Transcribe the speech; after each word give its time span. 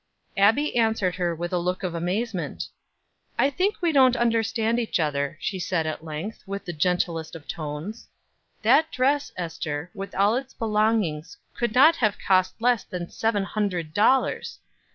Abbie 0.35 0.75
answered 0.75 1.13
her 1.17 1.35
with 1.35 1.53
a 1.53 1.59
look 1.59 1.83
of 1.83 1.93
amazement. 1.93 2.67
"I 3.37 3.51
think 3.51 3.83
we 3.83 3.91
don't 3.91 4.15
understand 4.15 4.79
each 4.79 4.99
other," 4.99 5.37
she 5.39 5.59
said 5.59 5.85
at 5.85 6.03
length, 6.03 6.41
with 6.47 6.65
the 6.65 6.73
gentlest 6.73 7.35
of 7.35 7.47
tones. 7.47 8.07
"That 8.63 8.91
dress, 8.91 9.31
Ester, 9.37 9.91
with 9.93 10.15
all 10.15 10.35
its 10.35 10.55
belongings 10.55 11.37
could 11.53 11.75
not 11.75 11.97
have 11.97 12.17
cost 12.17 12.59
less 12.59 12.83
than 12.83 13.11
seven 13.11 13.43
hundred 13.43 13.93
dollars. 13.93 14.57